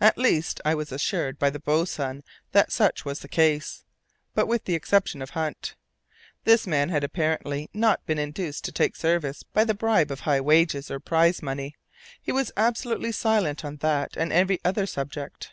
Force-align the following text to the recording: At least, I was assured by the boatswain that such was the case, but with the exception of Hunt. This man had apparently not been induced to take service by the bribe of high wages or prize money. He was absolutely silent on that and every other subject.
At 0.00 0.16
least, 0.18 0.60
I 0.64 0.76
was 0.76 0.92
assured 0.92 1.36
by 1.36 1.50
the 1.50 1.58
boatswain 1.58 2.22
that 2.52 2.70
such 2.70 3.04
was 3.04 3.18
the 3.18 3.28
case, 3.28 3.82
but 4.34 4.46
with 4.46 4.66
the 4.66 4.76
exception 4.76 5.20
of 5.20 5.30
Hunt. 5.30 5.74
This 6.44 6.64
man 6.64 6.90
had 6.90 7.02
apparently 7.02 7.68
not 7.74 8.06
been 8.06 8.20
induced 8.20 8.62
to 8.66 8.70
take 8.70 8.94
service 8.94 9.42
by 9.42 9.64
the 9.64 9.74
bribe 9.74 10.12
of 10.12 10.20
high 10.20 10.40
wages 10.40 10.92
or 10.92 11.00
prize 11.00 11.42
money. 11.42 11.74
He 12.22 12.30
was 12.30 12.52
absolutely 12.56 13.10
silent 13.10 13.64
on 13.64 13.78
that 13.78 14.16
and 14.16 14.32
every 14.32 14.60
other 14.64 14.86
subject. 14.86 15.50